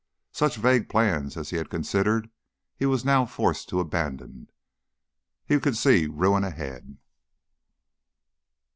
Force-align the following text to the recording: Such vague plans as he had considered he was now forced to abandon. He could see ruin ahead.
Such 0.31 0.55
vague 0.55 0.89
plans 0.89 1.37
as 1.37 1.51
he 1.51 1.57
had 1.57 1.69
considered 1.69 2.31
he 2.75 2.87
was 2.87 3.05
now 3.05 3.23
forced 3.23 3.69
to 3.69 3.79
abandon. 3.79 4.49
He 5.45 5.59
could 5.59 5.77
see 5.77 6.07
ruin 6.07 6.43
ahead. 6.43 6.97